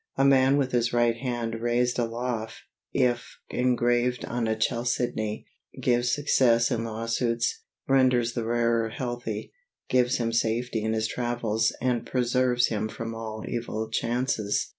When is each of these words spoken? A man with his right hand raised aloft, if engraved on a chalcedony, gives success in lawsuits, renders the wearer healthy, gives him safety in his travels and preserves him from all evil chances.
A 0.15 0.25
man 0.25 0.57
with 0.57 0.71
his 0.71 0.91
right 0.93 1.15
hand 1.15 1.61
raised 1.61 1.99
aloft, 1.99 2.63
if 2.91 3.37
engraved 3.51 4.25
on 4.25 4.47
a 4.47 4.55
chalcedony, 4.57 5.45
gives 5.79 6.11
success 6.11 6.71
in 6.71 6.83
lawsuits, 6.85 7.61
renders 7.87 8.33
the 8.33 8.43
wearer 8.43 8.89
healthy, 8.89 9.53
gives 9.89 10.17
him 10.17 10.33
safety 10.33 10.81
in 10.81 10.93
his 10.93 11.07
travels 11.07 11.71
and 11.79 12.03
preserves 12.03 12.69
him 12.69 12.89
from 12.89 13.13
all 13.13 13.43
evil 13.47 13.91
chances. 13.91 14.69